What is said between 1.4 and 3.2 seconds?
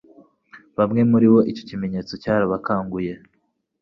icyo kimenyetso cyarabakanguye.